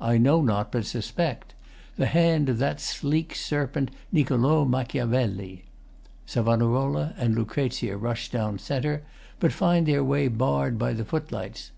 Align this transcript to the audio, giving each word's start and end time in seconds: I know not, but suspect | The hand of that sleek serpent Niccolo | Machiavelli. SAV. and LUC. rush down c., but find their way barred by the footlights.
I 0.00 0.18
know 0.18 0.40
not, 0.40 0.70
but 0.70 0.86
suspect 0.86 1.52
| 1.74 1.96
The 1.96 2.06
hand 2.06 2.48
of 2.48 2.58
that 2.58 2.78
sleek 2.80 3.34
serpent 3.34 3.90
Niccolo 4.12 4.64
| 4.64 4.64
Machiavelli. 4.64 5.64
SAV. 6.26 6.46
and 7.16 7.34
LUC. 7.36 7.92
rush 8.00 8.30
down 8.30 8.60
c., 8.60 8.98
but 9.40 9.50
find 9.52 9.86
their 9.88 10.04
way 10.04 10.28
barred 10.28 10.78
by 10.78 10.92
the 10.92 11.04
footlights. 11.04 11.72